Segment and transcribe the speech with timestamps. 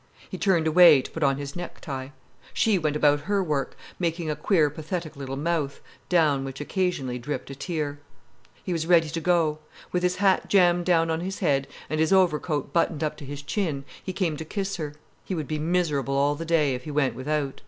[0.27, 2.07] He turned away, to put on his necktie.
[2.55, 7.51] She went about her work, making a queer pathetic little mouth, down which occasionally dripped
[7.51, 7.99] a tear.
[8.63, 9.59] He was ready to go.
[9.91, 13.43] With his hat jammed down on his head, and his overcoat buttoned up to his
[13.43, 14.95] chin, he came to kiss her.
[15.23, 17.59] He would be miserable all the day if he went without.